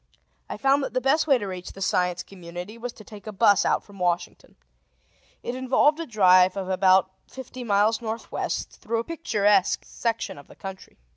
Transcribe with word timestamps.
I 0.49 0.57
found 0.57 0.81
that 0.83 0.95
the 0.95 0.99
best 0.99 1.27
way 1.27 1.37
to 1.37 1.45
reach 1.45 1.73
the 1.73 1.79
Science 1.81 2.23
Community 2.23 2.75
was 2.75 2.91
to 2.93 3.03
take 3.03 3.27
a 3.27 3.31
bus 3.31 3.63
out 3.67 3.83
from 3.83 3.99
Washington. 3.99 4.55
It 5.43 5.53
involved 5.53 5.99
a 5.99 6.07
drive 6.07 6.57
of 6.57 6.69
about 6.69 7.11
fifty 7.27 7.63
miles 7.63 8.01
northwest, 8.01 8.81
through 8.81 8.97
a 9.01 9.03
picturesque 9.03 9.83
section 9.85 10.39
of 10.39 10.47
the 10.47 10.55
country. 10.55 10.97